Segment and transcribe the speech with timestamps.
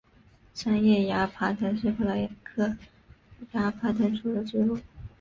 [0.55, 2.75] 三叶崖爬藤是葡萄科
[3.51, 4.79] 崖爬藤属的植物。